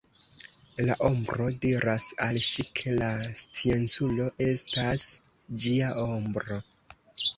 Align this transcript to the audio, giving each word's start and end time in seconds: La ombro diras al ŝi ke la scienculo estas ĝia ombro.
La 0.85 0.93
ombro 1.09 1.49
diras 1.65 2.05
al 2.27 2.39
ŝi 2.47 2.65
ke 2.81 2.95
la 3.01 3.11
scienculo 3.43 4.27
estas 4.49 5.05
ĝia 5.67 5.93
ombro. 6.09 6.59